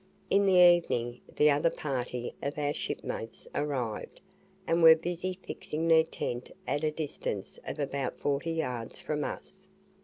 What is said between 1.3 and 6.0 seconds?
the other party of our shipmates arrived, and were busy fixing